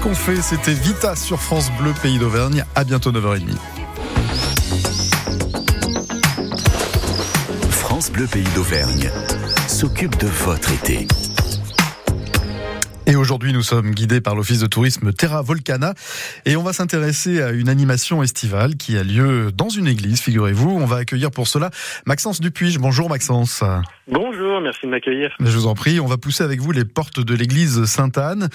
Qu'on 0.01 0.15
fait, 0.15 0.41
c'était 0.41 0.74
Vita 0.74 1.15
sur 1.15 1.39
France 1.39 1.72
Bleu, 1.79 1.93
Pays 2.01 2.17
d'Auvergne. 2.17 2.65
À 2.75 2.84
bientôt 2.84 3.12
9h30. 3.12 3.55
France 7.70 8.12
Bleu 8.12 8.25
Pays 8.25 8.48
d'Auvergne 8.55 9.12
s'occupe 9.67 10.17
de 10.17 10.27
votre 10.27 10.72
été. 10.72 11.08
Et 13.12 13.18
aujourd'hui, 13.18 13.51
nous 13.51 13.62
sommes 13.62 13.91
guidés 13.91 14.22
par 14.22 14.36
l'Office 14.36 14.60
de 14.60 14.68
tourisme 14.68 15.12
Terra 15.12 15.41
Volcana 15.41 15.96
et 16.46 16.56
on 16.56 16.63
va 16.63 16.72
s'intéresser 16.72 17.41
à 17.41 17.51
une 17.51 17.68
animation 17.68 18.24
estivale 18.24 18.77
qui 18.77 18.98
a 18.98 19.03
lieu 19.03 19.51
dans 19.51 19.68
une 19.68 19.88
église, 19.88 20.22
figurez-vous. 20.22 20.70
On 20.70 20.86
va 20.86 20.96
accueillir 20.96 21.30
pour 21.30 21.50
cela 21.50 21.72
Maxence 22.06 22.39
Dupuis. 22.39 22.77
Bonjour 22.80 23.10
Maxence. 23.10 23.65
Bonjour, 24.08 24.62
merci 24.62 24.86
de 24.86 24.91
m'accueillir. 24.91 25.36
Je 25.41 25.51
vous 25.51 25.68
en 25.68 25.75
prie, 25.75 26.00
on 26.00 26.06
va 26.06 26.15
pousser 26.15 26.46
avec 26.46 26.62
vous 26.62 26.72
les 26.72 26.86
portes 26.86 27.20
de 27.20 27.36
l'église 27.36 27.84
Sainte-Anne, 27.84 28.48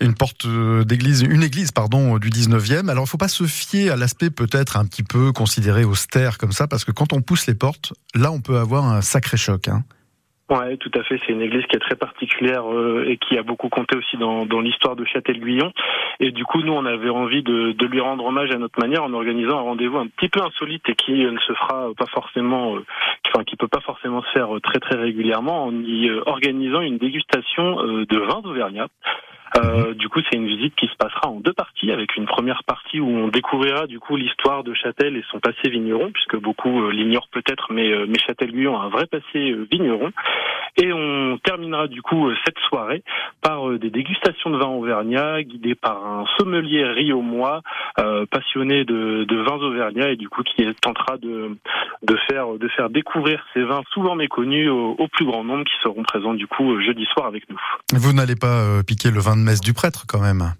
une 0.00 0.14
porte 0.14 0.46
d'église, 0.86 1.20
une 1.20 1.42
église 1.42 1.70
pardon 1.70 2.16
du 2.16 2.30
19e. 2.30 2.88
Alors 2.88 3.04
il 3.04 3.10
faut 3.10 3.18
pas 3.18 3.28
se 3.28 3.44
fier 3.44 3.90
à 3.90 3.96
l'aspect 3.96 4.30
peut-être 4.30 4.78
un 4.78 4.86
petit 4.86 5.02
peu 5.02 5.32
considéré 5.32 5.84
austère 5.84 6.38
comme 6.38 6.52
ça 6.52 6.66
parce 6.66 6.86
que 6.86 6.92
quand 6.92 7.12
on 7.12 7.20
pousse 7.20 7.46
les 7.46 7.54
portes, 7.54 7.92
là 8.14 8.32
on 8.32 8.40
peut 8.40 8.56
avoir 8.56 8.86
un 8.86 9.02
sacré 9.02 9.36
choc 9.36 9.68
hein. 9.68 9.84
Ouais, 10.50 10.78
tout 10.78 10.90
à 10.94 11.02
fait. 11.02 11.20
C'est 11.26 11.32
une 11.32 11.42
église 11.42 11.66
qui 11.66 11.76
est 11.76 11.80
très 11.80 11.94
particulière 11.94 12.72
euh, 12.72 13.04
et 13.06 13.18
qui 13.18 13.36
a 13.36 13.42
beaucoup 13.42 13.68
compté 13.68 13.98
aussi 13.98 14.16
dans, 14.16 14.60
l'histoire 14.60 14.96
de 14.96 15.04
Châtel-Guyon. 15.04 15.72
Et 16.20 16.30
du 16.30 16.44
coup, 16.44 16.62
nous, 16.62 16.72
on 16.72 16.86
avait 16.86 17.10
envie 17.10 17.42
de, 17.42 17.74
lui 17.86 18.00
rendre 18.00 18.24
hommage 18.24 18.50
à 18.50 18.58
notre 18.58 18.80
manière 18.80 19.02
en 19.02 19.12
organisant 19.12 19.58
un 19.58 19.62
rendez-vous 19.62 19.98
un 19.98 20.06
petit 20.06 20.30
peu 20.30 20.40
insolite 20.42 20.88
et 20.88 20.94
qui 20.94 21.24
euh, 21.24 21.32
ne 21.32 21.38
se 21.38 21.52
fera 21.52 21.88
pas 21.96 22.06
forcément, 22.06 22.76
euh, 22.76 22.84
enfin, 23.26 23.44
qui 23.44 23.56
peut 23.56 23.68
pas 23.68 23.80
forcément 23.80 24.22
se 24.22 24.30
faire 24.30 24.56
euh, 24.56 24.60
très 24.60 24.78
très 24.80 24.96
régulièrement 24.96 25.64
en 25.64 25.72
y 25.72 26.10
organisant 26.10 26.80
une 26.80 26.96
dégustation 26.96 27.82
de 27.82 28.18
vins 28.18 28.40
d'Auvergnat. 28.40 28.88
Euh, 29.56 29.94
du 29.94 30.08
coup, 30.08 30.20
c'est 30.28 30.36
une 30.36 30.46
visite 30.46 30.74
qui 30.76 30.86
se 30.86 30.96
passera 30.96 31.28
en 31.28 31.40
deux 31.40 31.52
parties, 31.52 31.90
avec 31.90 32.16
une 32.16 32.26
première 32.26 32.64
partie 32.64 33.00
où 33.00 33.08
on 33.08 33.28
découvrira 33.28 33.86
du 33.86 33.98
coup 33.98 34.16
l'histoire 34.16 34.64
de 34.64 34.74
Châtel 34.74 35.16
et 35.16 35.24
son 35.30 35.40
passé 35.40 35.68
vigneron, 35.68 36.10
puisque 36.12 36.36
beaucoup 36.36 36.82
euh, 36.82 36.92
l'ignorent 36.92 37.28
peut-être, 37.32 37.72
mais, 37.72 37.90
euh, 37.92 38.06
Châtel-Guyon 38.26 38.76
a 38.78 38.84
un 38.84 38.88
vrai 38.88 39.06
passé 39.06 39.52
euh, 39.52 39.66
vigneron. 39.70 40.10
Et 40.76 40.92
on 40.92 41.38
terminera 41.38 41.88
du 41.88 42.02
coup 42.02 42.30
cette 42.44 42.58
soirée 42.68 43.02
par 43.42 43.68
des 43.78 43.90
dégustations 43.90 44.50
de 44.50 44.58
vins 44.58 44.68
auvergnats, 44.68 45.42
guidées 45.42 45.74
par 45.74 46.04
un 46.06 46.24
sommelier 46.38 46.84
riomois, 46.84 47.62
passionné 48.30 48.84
de, 48.84 49.24
de 49.24 49.36
vins 49.38 49.56
auvergnats 49.56 50.10
et 50.10 50.16
du 50.16 50.28
coup 50.28 50.44
qui 50.44 50.64
tentera 50.80 51.16
de, 51.16 51.56
de 52.04 52.16
faire 52.28 52.52
de 52.52 52.68
faire 52.68 52.90
découvrir 52.90 53.44
ces 53.54 53.64
vins 53.64 53.82
souvent 53.92 54.14
méconnus 54.14 54.70
au, 54.70 54.94
au 54.98 55.08
plus 55.08 55.24
grand 55.24 55.42
nombre 55.42 55.64
qui 55.64 55.74
seront 55.82 56.04
présents 56.04 56.34
du 56.34 56.46
coup 56.46 56.80
jeudi 56.80 57.06
soir 57.06 57.26
avec 57.26 57.48
nous. 57.50 57.58
Vous 57.94 58.12
n'allez 58.12 58.36
pas 58.36 58.82
piquer 58.86 59.10
le 59.10 59.18
vin 59.18 59.34
de 59.38 59.42
messe 59.44 59.60
du 59.60 59.72
prêtre 59.72 60.04
quand 60.06 60.20
même 60.20 60.52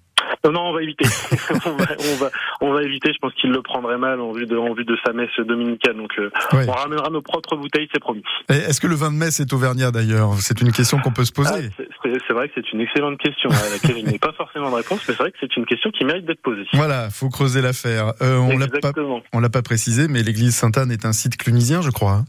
Non, 0.44 0.52
non, 0.52 0.60
on 0.70 0.72
va 0.72 0.82
éviter. 0.82 1.04
on, 1.66 1.70
va, 1.76 1.84
on, 1.98 2.16
va, 2.16 2.30
on 2.60 2.72
va 2.72 2.82
éviter. 2.82 3.12
Je 3.12 3.18
pense 3.18 3.34
qu'il 3.34 3.50
le 3.50 3.60
prendrait 3.62 3.98
mal 3.98 4.20
en 4.20 4.32
vue 4.32 4.46
de, 4.46 4.56
en 4.56 4.72
vue 4.74 4.84
de 4.84 4.96
sa 5.04 5.12
messe 5.12 5.30
dominicale. 5.38 5.96
Donc, 5.96 6.12
euh, 6.18 6.30
on 6.52 6.70
ramènera 6.72 7.10
nos 7.10 7.22
propres 7.22 7.56
bouteilles, 7.56 7.88
c'est 7.92 8.00
promis. 8.00 8.22
Est-ce 8.48 8.80
que 8.80 8.86
le 8.86 8.94
vin 8.94 9.10
de 9.10 9.16
messe 9.16 9.40
est 9.40 9.52
auvergnat 9.52 9.90
d'ailleurs? 9.90 10.34
C'est 10.38 10.60
une 10.60 10.72
question 10.72 10.98
qu'on 11.00 11.10
peut 11.12 11.24
se 11.24 11.32
Ah, 11.38 11.42
poser. 11.42 11.70
c'est 11.76 11.88
c'est- 12.26 12.32
vrai 12.34 12.48
que 12.48 12.54
c'est 12.56 12.72
une 12.72 12.80
excellente 12.80 13.18
question 13.18 13.50
à 13.50 13.70
laquelle 13.70 13.98
je 14.04 14.10
n'ai 14.12 14.18
pas 14.18 14.32
forcément 14.32 14.70
de 14.70 14.76
réponse, 14.76 15.00
mais 15.08 15.14
c'est 15.14 15.22
vrai 15.22 15.32
que 15.32 15.38
c'est 15.40 15.56
une 15.56 15.66
question 15.66 15.90
qui 15.90 16.04
mérite 16.04 16.24
d'être 16.26 16.40
posée. 16.42 16.64
Voilà, 16.74 17.10
faut 17.10 17.28
creuser 17.30 17.60
l'affaire. 17.62 18.12
Euh, 18.22 18.36
on 18.36 18.56
l'a 18.56 18.68
pas, 18.68 18.92
on 19.32 19.40
l'a 19.40 19.48
pas 19.48 19.62
précisé, 19.62 20.06
mais 20.08 20.22
l'église 20.22 20.54
Sainte-Anne 20.54 20.92
est 20.92 21.04
un 21.04 21.12
site 21.12 21.36
clunisien, 21.36 21.82
je 21.82 21.90
crois. 21.90 22.12
hein? 22.12 22.24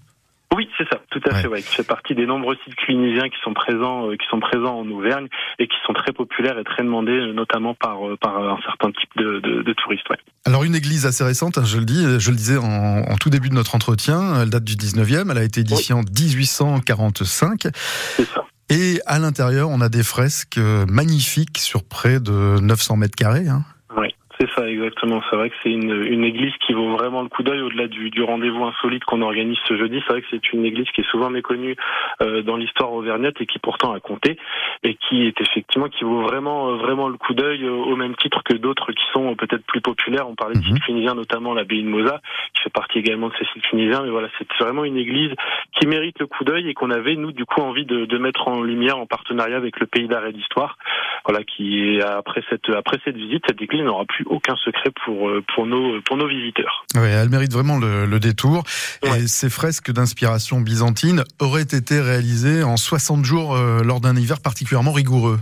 Oui, 0.56 0.68
c'est 0.80 0.86
ça, 0.89 0.89
tout 1.20 1.30
à 1.30 1.36
fait. 1.36 1.48
Ouais, 1.48 1.62
qui 1.62 1.76
fait 1.76 1.84
partie 1.88 2.16
des 2.16 2.26
nombreux 2.26 2.58
sites 2.64 2.76
clunisiens 2.76 3.30
qui 3.30 3.38
sont 3.44 3.54
présents, 3.54 4.10
euh, 4.10 4.16
qui 4.16 4.26
sont 4.30 4.40
présents 4.40 4.80
en 4.80 4.90
Auvergne 4.90 5.28
et 5.60 5.68
qui 5.68 5.76
sont 5.86 5.94
très 5.94 6.12
populaires 6.14 6.58
et 6.60 6.64
très 6.64 6.84
demandés, 6.84 7.12
euh, 7.12 7.34
notamment 7.34 7.74
par 7.76 8.08
euh, 8.08 8.18
par 8.20 8.38
un 8.38 8.58
certain 8.66 8.92
type 8.92 9.10
de, 9.18 9.40
de, 9.40 9.62
de 9.64 9.74
touristes. 9.74 10.10
Ouais. 10.10 10.18
Alors 10.46 10.64
une 10.64 10.76
église 10.76 11.06
assez 11.06 11.24
récente, 11.24 11.58
hein, 11.58 11.64
je 11.66 11.78
le 11.78 11.86
dis, 11.86 12.04
je 12.20 12.30
le 12.32 12.36
disais 12.38 12.58
en, 12.58 12.64
en 13.10 13.16
tout 13.18 13.30
début 13.30 13.50
de 13.50 13.56
notre 13.56 13.76
entretien, 13.76 14.42
elle 14.42 14.50
date 14.50 14.64
du 14.64 14.76
19e, 14.76 15.30
elle 15.32 15.38
a 15.38 15.44
été 15.44 15.62
édifiée 15.62 15.94
en 15.96 16.02
1845 16.02 17.68
C'est 18.16 18.26
ça. 18.26 18.46
et 18.70 19.00
à 19.06 19.20
l'intérieur, 19.20 19.70
on 19.70 19.82
a 19.82 19.90
des 19.90 20.04
fresques 20.04 20.60
magnifiques 20.88 21.58
sur 21.58 21.84
près 21.84 22.20
de 22.20 22.60
900 22.62 22.98
mètres 22.98 23.16
carrés. 23.16 23.48
hein. 23.48 23.64
Oui, 23.98 24.08
c'est 24.40 24.50
ça 24.52 24.70
exactement. 24.70 25.22
C'est 25.30 25.36
vrai 25.36 25.50
que 25.50 25.56
c'est 25.62 25.72
une, 25.72 25.92
une 26.06 26.24
église 26.24 26.54
qui 26.66 26.74
vaut 26.74 26.96
vraiment 26.96 27.22
le 27.22 27.30
coup 27.30 27.44
d'œil 27.44 27.62
au-delà 27.62 27.88
du, 27.88 28.10
du 28.10 28.24
rendez-vous 28.24 28.64
insolite 28.64 29.04
qu'on 29.04 29.22
organise 29.22 29.58
ce 29.68 29.76
jeudi. 29.78 30.02
C'est 30.08 30.14
vrai 30.14 30.22
que 30.22 30.28
c'est 30.32 30.54
une 30.54 30.66
église 30.66 30.88
qui 30.96 31.02
est 31.02 31.10
souvent 31.10 31.30
méconnue 31.30 31.76
euh, 32.22 32.42
dans 32.42 32.56
l'histoire 32.56 32.94
auvergnate 32.94 33.36
et 33.42 33.46
qui 33.46 33.60
pourtant 33.60 33.92
a 33.94 34.00
compté 34.00 34.38
et 34.84 34.96
qui 34.96 35.26
est 35.26 35.40
effectivement 35.42 35.90
qui 35.90 36.04
vaut 36.06 36.22
vraiment 36.22 36.70
euh, 36.70 36.76
vraiment 36.78 37.10
le 37.10 37.18
coup 37.18 37.34
d'œil 37.34 37.64
euh, 37.66 37.72
au 37.72 37.96
même 37.98 38.16
titre 38.16 38.42
que 38.44 38.54
d'autres 38.54 38.92
qui 38.94 39.04
sont 39.14 39.32
euh, 39.32 39.36
peut-être 39.36 39.66
plus 39.66 39.82
populaires. 39.82 40.30
On 40.30 40.36
parlait 40.36 40.56
de 40.56 40.60
Mhm. 40.60 40.76
sites 40.76 40.84
clunisiens, 40.84 41.16
notamment 41.16 41.54
l'abbaye 41.54 41.84
de 41.84 41.90
Mosa, 41.90 42.22
qui 42.56 42.64
fait 42.64 42.70
partie 42.70 43.00
également 43.00 43.28
de 43.28 43.34
ces 43.38 43.46
sites 43.54 43.64
clunisiens. 43.64 44.04
Mais 44.04 44.10
voilà, 44.10 44.30
c'est 44.38 44.48
vraiment 44.64 44.86
une 44.86 44.98
église 44.98 45.34
qui 45.80 45.86
mérite 45.88 46.18
le 46.20 46.28
coup 46.28 46.44
d'œil 46.46 46.70
et 46.70 46.74
qu'on 46.74 46.92
avait 46.92 47.16
nous 47.16 47.32
du 47.34 47.46
coup 47.46 47.62
envie 47.62 47.86
de, 47.86 48.06
de 48.06 48.18
mettre 48.18 48.48
en 48.48 48.62
lumière 48.62 48.98
en 48.98 49.06
partenariat 49.06 49.58
avec 49.58 49.80
le 49.80 49.86
Pays 49.86 50.08
d'art 50.08 50.26
et 50.26 50.34
d'histoire. 50.34 50.78
Voilà, 51.26 51.44
qui 51.44 52.00
après 52.02 52.42
cette 52.50 52.70
après 52.70 52.98
cette 53.04 53.18
visite, 53.18 53.44
cette 53.48 53.62
église 53.62 53.84
n'aura 53.84 54.06
plus 54.06 54.26
aucun 54.30 54.56
secret 54.64 54.92
pour 55.06 55.30
euh, 55.30 55.44
pour 55.54 55.66
nos 55.66 56.02
pour 56.02 56.18
nos 56.18 56.28
visiteurs. 56.28 56.86
Ouais, 56.96 57.10
elle 57.10 57.30
mérite 57.30 57.52
vraiment 57.52 57.78
le, 57.78 58.06
le 58.06 58.20
détour. 58.20 58.64
Ouais. 59.04 59.24
Et 59.24 59.28
ces 59.28 59.50
fresques 59.50 59.92
d'inspiration 59.92 60.62
byzantine 60.62 61.24
auraient 61.40 61.62
été 61.62 62.00
réalisées 62.00 62.64
en 62.64 62.78
60 62.78 63.26
jours 63.26 63.56
euh, 63.56 63.82
lors 63.84 64.00
d'un 64.00 64.16
hiver 64.16 64.40
particulièrement 64.42 64.92
rigoureux. 64.92 65.40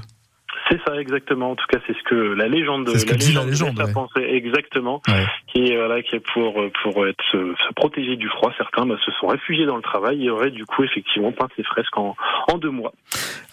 C'est 0.69 0.79
ça 0.85 0.99
exactement. 0.99 1.51
En 1.51 1.55
tout 1.55 1.65
cas, 1.69 1.79
c'est 1.87 1.93
ce 1.93 2.03
que 2.09 2.15
la 2.15 2.47
légende, 2.47 2.89
ce 2.89 3.05
la 3.05 3.13
légende, 3.13 3.47
laisse 3.49 3.61
à 3.61 3.85
ouais. 3.85 3.93
penser 3.93 4.19
exactement. 4.19 5.01
Ouais. 5.07 5.25
Qui 5.53 5.71
est 5.71 5.77
voilà, 5.77 6.01
qui 6.01 6.19
pour 6.33 6.59
euh, 6.61 6.69
pour 6.83 7.07
être 7.07 7.23
se, 7.31 7.37
se 7.37 7.73
protéger 7.73 8.15
du 8.17 8.27
froid. 8.27 8.51
Certains 8.57 8.85
bah, 8.85 8.95
se 9.05 9.11
sont 9.11 9.27
réfugiés 9.27 9.65
dans 9.65 9.77
le 9.77 9.81
travail 9.81 10.25
et 10.25 10.29
auraient 10.29 10.51
du 10.51 10.65
coup 10.65 10.83
effectivement 10.83 11.31
peint 11.31 11.47
ces 11.55 11.63
fresques 11.63 11.97
en, 11.97 12.15
en 12.51 12.57
deux 12.57 12.69
mois. 12.69 12.91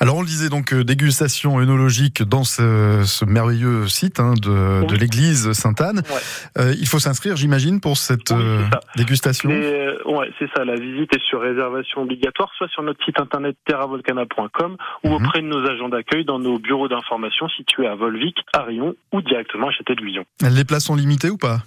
Alors 0.00 0.16
on 0.16 0.20
le 0.22 0.26
disait 0.26 0.48
donc 0.48 0.72
euh, 0.74 0.82
dégustation 0.82 1.58
œnologique 1.60 2.22
dans 2.24 2.42
ce, 2.42 3.02
ce 3.04 3.24
merveilleux 3.24 3.86
site 3.86 4.18
hein, 4.18 4.34
de, 4.34 4.94
l'église 4.96 5.52
Sainte-Anne. 5.52 6.02
Ouais. 6.10 6.20
Euh, 6.62 6.74
il 6.78 6.86
faut 6.88 6.98
s'inscrire, 6.98 7.36
j'imagine, 7.36 7.80
pour 7.80 7.96
cette 7.96 8.30
Oui, 8.30 8.36
euh, 8.40 8.62
dégustation? 8.96 9.50
Ouais, 9.50 10.30
c'est 10.38 10.48
ça. 10.56 10.64
La 10.64 10.74
visite 10.74 11.14
est 11.14 11.22
sur 11.28 11.40
réservation 11.40 12.02
obligatoire, 12.02 12.50
soit 12.58 12.68
sur 12.68 12.82
notre 12.82 13.02
site 13.04 13.20
internet 13.20 13.56
terravolcana.com 13.66 14.76
ou 15.04 15.08
Mhm. 15.08 15.14
auprès 15.14 15.40
de 15.42 15.46
nos 15.46 15.64
agents 15.70 15.88
d'accueil 15.88 16.24
dans 16.24 16.38
nos 16.40 16.58
bureaux 16.58 16.88
d'information 16.88 17.48
situés 17.50 17.86
à 17.86 17.94
Volvic, 17.94 18.36
à 18.52 18.62
Rion 18.62 18.94
ou 19.12 19.22
directement 19.22 19.68
à 19.68 19.70
Châtel-Guyon. 19.70 20.24
Les 20.50 20.64
places 20.64 20.84
sont 20.86 20.96
limitées 20.96 21.30
ou 21.30 21.38
pas? 21.38 21.58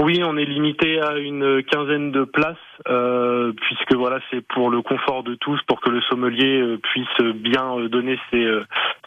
Oui, 0.00 0.22
on 0.24 0.36
est 0.36 0.44
limité 0.44 1.00
à 1.00 1.18
une 1.18 1.62
quinzaine 1.64 2.12
de 2.12 2.24
places, 2.24 2.56
euh, 2.88 3.52
puisque 3.52 3.94
voilà, 3.94 4.20
c'est 4.30 4.40
pour 4.40 4.70
le 4.70 4.80
confort 4.80 5.22
de 5.22 5.34
tous, 5.34 5.60
pour 5.66 5.80
que 5.80 5.90
le 5.90 6.00
sommelier 6.02 6.60
euh, 6.60 6.78
puisse 6.78 7.34
bien 7.34 7.78
euh, 7.78 7.88
donner 7.88 8.18
ses, 8.30 8.46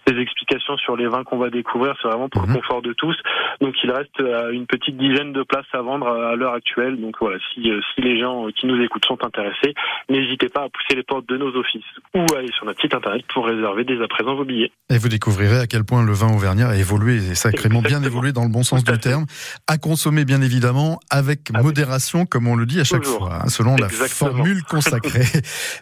euh, 0.08 0.14
ses 0.16 0.20
explications 0.22 0.78
sur 0.78 0.96
les 0.96 1.08
vins 1.08 1.24
qu'on 1.24 1.38
va 1.38 1.50
découvrir. 1.50 1.96
C'est 2.02 2.08
vraiment 2.08 2.30
pour 2.30 2.44
Mhm. 2.44 2.50
le 2.56 2.62
confort 2.62 2.82
de 2.82 2.94
tous. 2.94 3.16
Donc, 3.62 3.74
il 3.84 3.92
reste 3.92 4.20
euh, 4.20 4.52
une 4.52 4.66
petite 4.68 4.98
dizaine 4.98 5.34
de 5.34 5.44
places 5.44 5.66
à 5.74 5.82
vendre 5.82 6.08
à, 6.08 6.32
à 6.32 6.36
l'heure 6.36 6.54
actuelle. 6.54 7.00
Donc 7.00 7.16
voilà, 7.20 7.38
si, 7.54 7.70
euh, 7.70 7.80
si 7.94 8.02
les 8.02 8.20
gens 8.20 8.48
euh, 8.48 8.52
qui 8.52 8.68
nous 8.68 8.82
écoutent 8.82 9.06
sont 9.06 9.24
intéressés, 9.24 9.74
n'hésitez 10.10 10.50
pas 10.50 10.62
à 10.64 10.70
pousser 10.70 10.96
les 10.96 11.04
portes 11.04 11.28
de 11.28 11.38
nos 11.38 11.56
offices 11.56 11.84
ou 12.14 12.26
à 12.36 12.40
aller 12.40 12.52
sur 12.56 12.66
notre 12.66 12.82
site 12.82 12.94
internet 12.94 13.24
pour 13.34 13.46
réserver 13.46 13.84
dès 13.84 14.02
à 14.04 14.08
présent 14.08 14.36
vos 14.36 14.46
billets. 14.46 14.72
Et 14.90 14.98
vous 14.98 15.10
découvrirez 15.10 15.60
à 15.60 15.68
quel 15.68 15.84
point 15.84 16.04
le 16.06 16.14
vin 16.14 16.34
auvergnat 16.34 16.70
a 16.70 16.76
évolué, 16.76 17.16
et 17.18 17.36
sacrément 17.36 17.82
bien 17.82 18.02
évolué 18.04 18.32
dans 18.32 18.44
le 18.44 18.50
bon 18.52 18.64
sens 18.64 18.84
du 18.84 18.98
terme. 19.00 19.26
À 19.68 19.78
consommer 19.78 20.26
bien 20.26 20.42
évidemment 20.42 21.00
avec 21.10 21.50
Avec- 21.50 21.64
modération, 21.66 22.26
comme 22.26 22.48
on 22.48 22.56
le 22.56 22.66
dit 22.66 22.80
à 22.80 22.84
chaque 22.84 23.02
Toujours. 23.04 23.28
fois, 23.28 23.40
hein, 23.44 23.48
selon 23.50 23.76
la 23.76 23.90
formule 23.90 24.64
consacrée. 24.70 25.26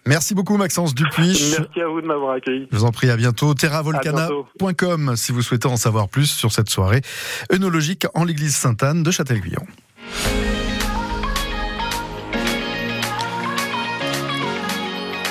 Merci 0.05 0.35
beaucoup 0.35 0.57
Maxence 0.57 0.95
Dupuis. 0.95 1.55
Merci 1.59 1.81
à 1.81 1.87
vous 1.87 2.01
de 2.01 2.07
m'avoir 2.07 2.33
accueilli. 2.35 2.67
Je 2.71 2.77
vous 2.77 2.85
en 2.85 2.91
prie, 2.91 3.09
à 3.09 3.17
bientôt. 3.17 3.51
À 3.51 3.81
bientôt. 3.81 4.12
Si 5.15 5.31
vous 5.31 5.41
souhaitez 5.41 5.67
en 5.67 5.77
savoir 5.77 6.09
plus 6.09 6.27
sur 6.27 6.51
cette 6.51 6.69
soirée 6.69 7.01
œnologique 7.51 8.05
en 8.13 8.23
l'église 8.23 8.55
Sainte-Anne 8.55 9.03
de 9.03 9.11
Châtel-Guyon. 9.11 9.65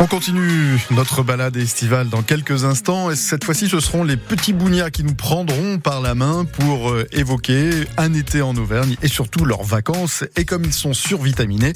On 0.02 0.08
continue 0.08 0.84
notre 0.90 1.22
balade 1.22 1.56
estivale 1.56 2.08
dans 2.08 2.22
quelques 2.22 2.64
instants 2.64 3.12
et 3.12 3.14
cette 3.14 3.44
fois-ci 3.44 3.68
ce 3.68 3.78
seront 3.78 4.02
les 4.02 4.16
petits 4.16 4.52
bougnats 4.52 4.90
qui 4.90 5.04
nous 5.04 5.14
prendront 5.14 5.78
par 5.78 6.00
la 6.00 6.16
main 6.16 6.44
pour 6.44 6.90
euh, 6.90 7.06
évoquer 7.12 7.70
un 7.98 8.12
été 8.12 8.42
en 8.42 8.56
Auvergne 8.56 8.96
et 9.00 9.06
surtout 9.06 9.44
leurs 9.44 9.62
vacances 9.62 10.24
et 10.34 10.44
comme 10.44 10.64
ils 10.64 10.72
sont 10.72 10.92
survitaminés, 10.92 11.72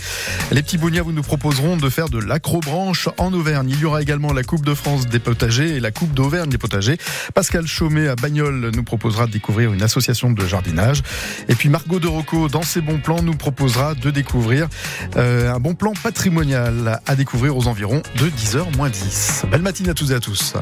les 0.50 0.60
petits 0.64 0.76
bougnats 0.76 1.02
vous 1.02 1.12
nous 1.12 1.22
proposeront 1.22 1.76
de 1.76 1.88
faire 1.88 2.08
de 2.08 2.18
l'acrobranche 2.18 3.08
en 3.16 3.32
Auvergne. 3.32 3.70
Il 3.70 3.78
y 3.78 3.84
aura 3.84 4.02
également 4.02 4.32
la 4.32 4.42
Coupe 4.42 4.66
de 4.66 4.74
France 4.74 5.06
des 5.06 5.20
potagers 5.20 5.76
et 5.76 5.80
la 5.80 5.92
Coupe 5.92 6.12
d'Auvergne 6.12 6.50
des 6.50 6.58
potagers. 6.58 6.98
Pascal 7.32 7.68
Chaumet 7.68 8.08
à 8.08 8.16
Bagnoles 8.16 8.72
nous 8.74 8.82
proposera 8.82 9.28
de 9.28 9.30
découvrir 9.30 9.72
une 9.72 9.82
association 9.82 10.32
de 10.32 10.46
jardinage 10.46 11.04
et 11.48 11.54
puis 11.54 11.68
Margot 11.68 12.00
de 12.00 12.08
Rocco 12.08 12.48
dans 12.48 12.62
ses 12.62 12.80
bons 12.80 12.98
plans 12.98 13.22
nous 13.22 13.36
proposera 13.36 13.94
de 13.94 14.10
découvrir 14.10 14.66
euh, 15.14 15.54
un 15.54 15.60
bon 15.60 15.76
plan 15.76 15.92
patrimonial 15.92 17.00
à 17.06 17.14
découvrir 17.14 17.56
aux 17.56 17.68
environs 17.68 18.02
de 18.16 18.30
10h 18.30 18.76
moins 18.76 18.88
10. 18.88 19.44
Belle 19.50 19.62
matinée 19.62 19.90
à 19.90 19.94
tous 19.94 20.10
et 20.10 20.14
à 20.14 20.20
tous. 20.20 20.54